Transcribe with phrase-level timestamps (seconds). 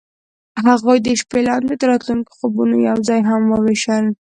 [0.67, 4.05] هغوی د شپه لاندې د راتلونکي خوبونه یوځای هم وویشل.